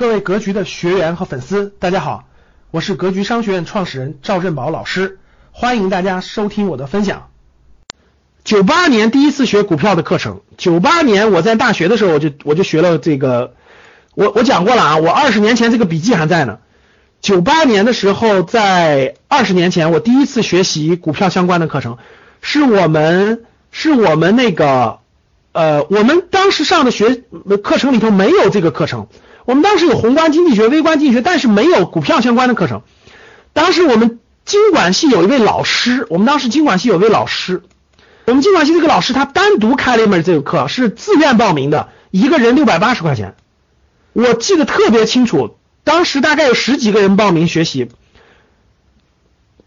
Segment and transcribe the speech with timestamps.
[0.00, 2.24] 各位格局的学员和粉丝，大家好，
[2.70, 5.18] 我是格局商学院创始人赵振宝老师，
[5.52, 7.28] 欢迎大家收听我的分享。
[8.42, 13.52] 九八年第一次学股票的课程，九八年我在大学的时候我就我就学了这个，
[14.14, 16.60] 我我讲过了啊，我二十年前这个笔记还在呢。
[17.20, 21.98] 九八年的时候，在二十年前，我第一次学习股票相关的课程，
[22.40, 25.00] 是我们是我们那个
[25.52, 27.16] 呃，我们当时上的学
[27.62, 29.06] 课程里头没有这个课程。
[29.50, 32.82] 我们当时有宏观经济学、微观经济学，但是没有股票相关的课程。
[33.52, 37.64] 当时我们经管系有一位老师，我们当时经管系有位老师，
[38.26, 43.34] 我们经管系这个老师他单独开了一门这个课，是自愿报名的，一个人六百八十块钱。
[44.12, 47.88] 我记得特别清楚，当时大概有十几个人报名学习，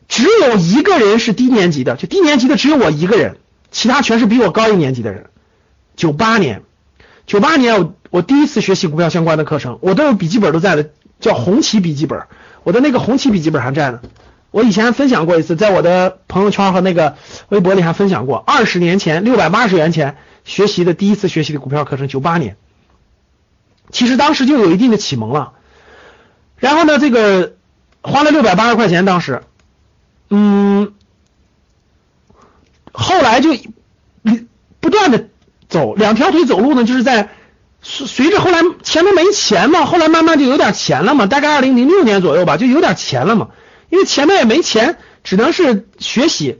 [0.08, 3.36] 只有一个人是低年级的，就低年级的只有我一个人，
[3.70, 5.26] 其他全是比我高一年级的人。
[5.98, 6.62] 九八年，
[7.28, 7.94] 九八年我。
[8.14, 12.28] 我第一次学习股票相关的课程，我都有笔记本都在的，叫红旗笔记本，
[12.62, 14.02] 我的那个红旗笔记本还在呢。
[14.52, 17.16] 我以前分享过一次，在我的朋友圈和那个
[17.50, 22.56] 微博里还分享过，二十年前六百八十元钱学习的第一次学习的股票课程，九八年，
[23.90, 25.54] 其实当时就有一定的启蒙了。
[26.58, 27.56] 然后呢，这个
[28.04, 29.42] 花了六百八十块钱，当时，
[30.30, 30.94] 嗯，
[32.92, 33.56] 后来就
[34.80, 35.30] 不断的
[35.68, 37.30] 走两条腿走路呢，就是在。
[37.86, 43.50] 随随着后来前面没钱嘛，后来慢慢就有点钱了嘛，大概二零零六年左右吧，就有点钱了嘛。
[43.90, 46.60] 因为前面也没钱，只能是学习。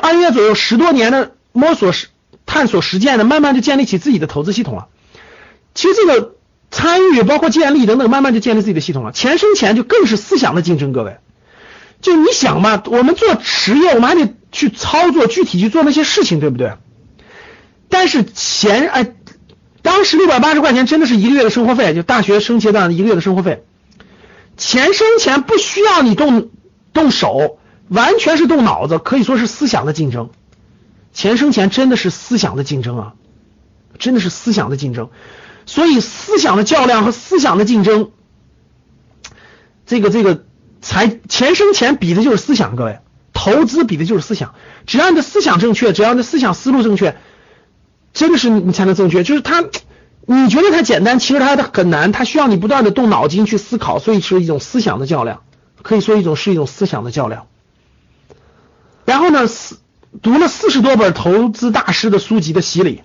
[0.00, 2.08] 二零年左右十多年的摸索、实
[2.46, 4.86] 探索、实践的，慢慢就建立起自己的投资系统了。
[5.74, 6.34] 其实这个
[6.70, 9.12] 参与包括建立等等，慢慢就建立自己的系统了。
[9.12, 11.18] 钱生钱就更是思想的竞争，各位。
[12.00, 16.72] 就你想嘛，我们做实业，我们还得去操作，具体去做那些事情，对不对？
[17.90, 19.12] 但是钱，哎。
[19.82, 23.64] 当时六百八十块钱真的是一个月的生活费，就大学生阶段一个月的生活费。
[24.56, 26.50] 钱生钱不需要你动
[26.92, 30.30] 动手，完全是动脑子，可以说是思想的竞争。
[31.12, 33.12] 钱生钱真的是思想的竞争啊，
[33.98, 35.10] 真的是思想的竞争。
[35.64, 38.10] 所以思想的较量和思想的竞争，
[39.86, 40.44] 这个这个
[40.80, 42.98] 财钱生钱比的就是思想，各位，
[43.32, 44.54] 投资比的就是思想。
[44.86, 47.16] 只要你的思想正确，只要你的思想思路正确。
[48.12, 49.64] 真的是你才能正确，就是它，
[50.26, 55.42] 你觉得它简单，其实它很难，它需要你不断的动脑筋去思考，所以是一种思想的较量，
[55.82, 57.46] 可以说一种是一种思想的较量。
[59.04, 59.78] 然后呢，四
[60.22, 63.02] 读了四十多本投资大师的书籍的洗礼，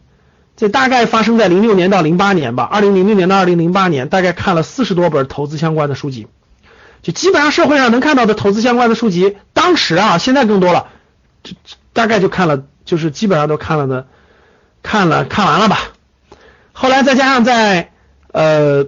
[0.58, 6.28] 这大概发生在零六年到零八年吧，二零零六年到二零零八年，大概看了四十多本投资相关的书籍，
[7.02, 10.88] 就基本上社会上能看到的投资相关的书籍，当时啊，现在更多了，
[11.44, 11.54] 就
[11.94, 14.08] 大概就看了，就是基本上都看了的。
[14.84, 15.80] 看了看完了吧，
[16.74, 17.92] 后来再加上在
[18.32, 18.86] 呃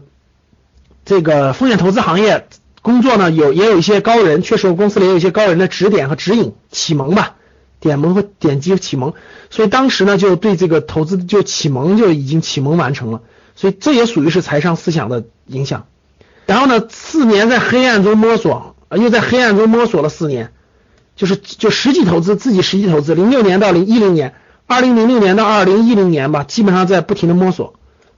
[1.06, 2.48] 这个风险投资行业
[2.82, 7.36] 工作呢，有也有一些高人，确实公司里也有一些高人的指点和指引启蒙吧，
[7.80, 9.14] 点蒙和点击启蒙，
[9.50, 13.22] 所以当时呢就对这个投资就启蒙就已经启蒙完成了，
[13.56, 15.88] 所以这也属于是财商思想的影响。
[16.46, 20.52] 然后呢，四年在黑暗中摸索，又在黑暗中摸索了四年，
[21.16, 24.36] 就是就实际投资自己实际投资，零六年到零一零年。
[24.68, 27.76] 二零零六年到二零一零年吧，基本上在不停的摸索，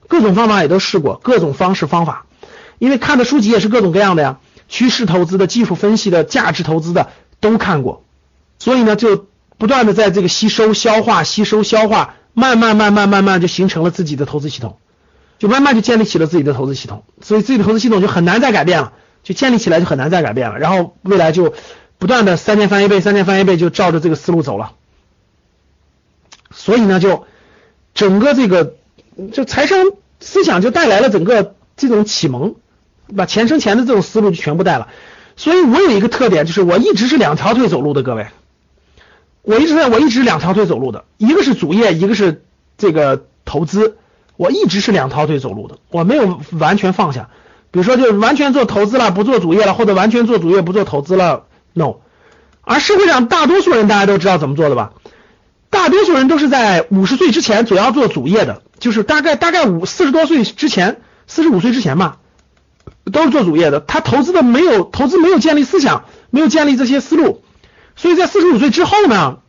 [0.07, 2.25] 各种方法也都试过，各种方式方法，
[2.79, 7.09] 因为看的书籍也是各种各样的呀，趋势投资的、技术分析的、价值投资的
[7.41, 8.03] 都看过，
[8.59, 14.77] 所以呢，就不断的在这个吸收、消化、吸收、消化，慢慢、慢慢、慢慢就形成了自己的投资系统，
[15.39, 21.53] 就慢慢就建立起了自己的投资系统，所以自己的投资系统就很难再改变了，就建立起来就很难再改变了，然后未来就
[21.97, 24.71] 不断的三年翻一倍，三年翻一倍，就照着这个思路走了。
[26.51, 27.25] 所以呢，就
[27.93, 28.75] 整个这个
[29.31, 29.79] 就财商
[30.19, 32.55] 思想就带来了整个这种启蒙，
[33.15, 34.87] 把钱生钱的这种思路就全部带了。
[35.35, 38.27] 所以我有一个特点，就是我一直是两条腿走路的，各位，
[39.41, 42.43] 我一直在我一直两条腿走路的，一个是主业，一个是
[42.77, 43.97] 这个投资，
[44.35, 47.29] 我一直是两条腿走路的，我没有完全放下。
[47.69, 51.43] 比如说，就完全做投资了，不做主业了，或者完全做主业不做投资了
[51.73, 51.95] ，no。
[52.61, 54.93] 而社会上大多数人，大家都知道怎么做的吧？
[55.69, 62.17] 大多数人都是在五十岁之前主要做主业的，就是大概大概五四十多岁之前，四十五岁之前吧，
[63.11, 63.79] 都是做主业的。
[63.81, 67.43] 他投资的没有投资没有建立思想，没有建立这些思路，
[67.95, 69.39] 所以在四十五岁之后呢，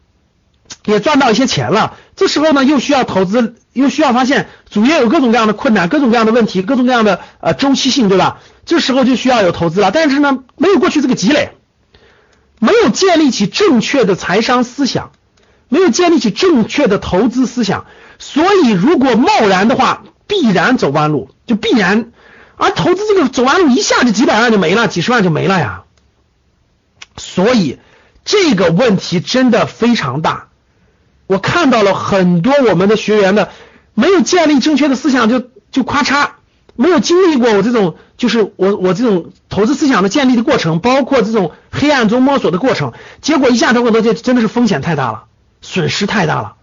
[0.84, 1.96] 也赚到一些钱了。
[2.16, 8.40] 这时候呢，又需要投资，又需要发现主业有各种各样的困难，各种各样的问题，各种各样的呃周期性，对吧？
[8.66, 9.92] 这时候就需要有投资了。
[9.92, 11.52] 但是呢，没有过去这个积累，
[12.58, 15.12] 没有建立起正确的财商思想。
[15.68, 17.86] 没有建立起正确的投资思想，
[18.18, 22.10] 所以如果贸然的话，必然走弯路，就必然。
[22.56, 25.84] 而投资这个走弯路一下就几百万就没了，几十万就没了呀。
[27.16, 27.78] 所以
[28.24, 30.48] 这个问题真的非常大。
[31.26, 33.50] 我看到了很多我们的学员的
[33.94, 36.30] 没有建立正确的思想，就就咔嚓，
[36.74, 45.24] 没有经历过我这种就是我我这种投资思想的建立的过程，包括这种黑暗中摸索的过程，结果一下投很多，就真的是风险太大了，
[45.60, 46.54] 损失太大了。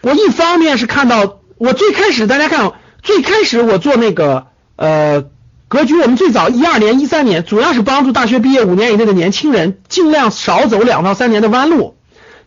[0.00, 4.46] 我一方面是看到我最开始大家看最开始我做那个
[4.76, 5.26] 呃。
[5.66, 11.96] 格局，我们最早一二年、一三年，主要是帮助大学毕业五年以内的年轻人，尽量少走两到三年的弯路，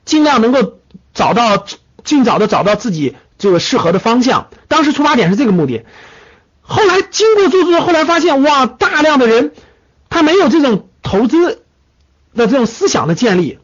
[0.06, 0.76] 尽量能够
[1.14, 1.66] 找到
[2.06, 4.48] 尽早的找到自己这个适合的方向。
[4.70, 5.84] 当时出发点是这个目的。
[6.62, 9.52] 后来经过做做，后来发现哇，大量的人
[10.10, 11.64] 他没有这种投资
[12.34, 13.60] 的这种思想的建立，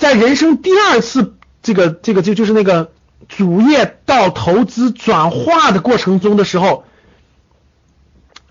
[0.00, 2.90] 在人生第二次这个这个就就是那个。
[3.28, 6.84] 主业到投资转化的过程中的时候，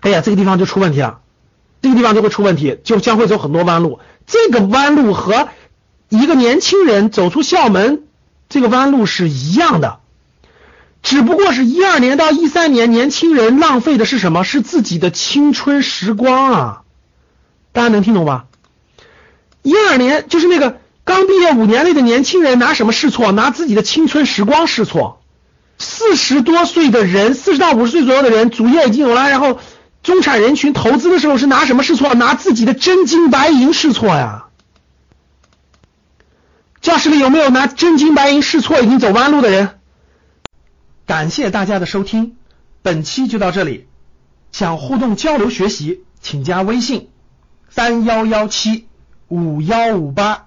[0.00, 1.20] 哎呀，这个地方就出问题了，
[1.82, 3.98] 这个地方就会出问题，就将会走很多弯路。
[4.26, 5.50] 这个弯路和
[6.08, 8.04] 一个年轻人走出校门
[8.48, 9.98] 这个弯路是一样的，
[11.02, 14.44] 只不过是一二年到一三年，年轻人浪费的是什么？
[14.44, 16.82] 是自己的青春时光啊！
[17.72, 18.46] 大家能听懂吧？
[19.60, 20.80] 一二年就是那个。
[21.04, 23.32] 刚毕业五年内的年轻人拿什么试错？
[23.32, 25.20] 拿自己的青春时光试错。
[25.78, 29.58] 四十多岁的人，四十到五十岁左右的人，主业已经有了，然后
[30.02, 32.14] 中产人群投资的时候是拿什么试错？
[32.14, 34.46] 拿自己的真金白银试错呀。
[36.82, 39.80] 教室里有没有拿真金白银试错已经走弯路的人？
[41.06, 42.36] 感谢大家的收听，
[42.82, 43.86] 本期就到这里。
[44.52, 47.08] 想互动交流学习，请加微信
[47.70, 48.86] 三幺幺七
[49.28, 50.46] 五幺五八。